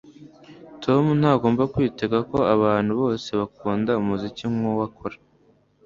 Tom 0.83 1.03
ntagomba 1.19 1.63
kwitega 1.73 2.17
ko 2.29 2.37
abantu 2.55 2.91
bose 3.01 3.29
bakunda 3.39 3.91
umuziki 4.01 4.43
nkuwo 4.53 4.81
akora 4.87 5.17